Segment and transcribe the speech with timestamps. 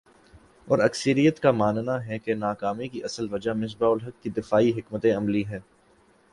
[0.67, 5.05] اور اکثریت کا ماننا ہے کہ ناکامی کی اصل وجہ مصباح الحق کی دفاعی حکمت
[5.17, 5.59] عملی ہے۔